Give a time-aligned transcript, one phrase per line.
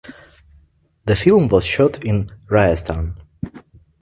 [1.05, 3.17] The film was shot in Rajasthan.